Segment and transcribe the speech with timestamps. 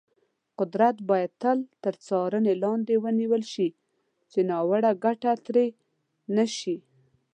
[0.59, 3.67] قدرت باید تل تر څارنې لاندې ونیول شي،
[4.31, 5.67] چې ناوړه ګټه ترې
[6.35, 6.75] نه شي.